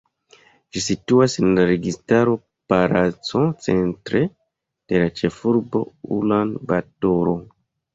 [0.77, 2.33] Ĝi situas en la Registaro
[2.75, 5.87] Palaco centre de la ĉefurbo
[6.21, 7.43] Ulan-Batoro.